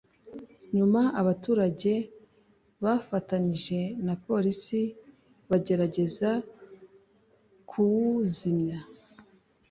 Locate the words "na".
4.05-4.13